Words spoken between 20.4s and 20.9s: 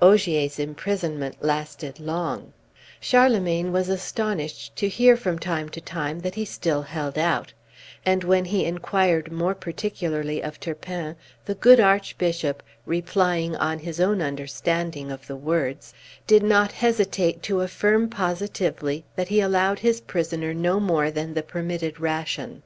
no